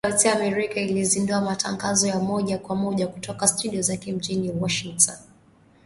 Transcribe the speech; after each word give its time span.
Sauti 0.07 0.27
ya 0.27 0.35
Amerika 0.35 0.79
ilizindua 0.79 1.41
matangazo 1.41 2.07
ya 2.07 2.19
moja 2.19 2.57
kwa 2.57 2.75
moja 2.75 3.07
kutoka 3.07 3.47
studio 3.47 3.81
zake 3.81 4.11
mjini 4.13 4.51
Washington 4.51 5.15